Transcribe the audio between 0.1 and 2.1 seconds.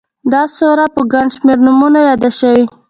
دا سوره په گڼ شمېر نومونو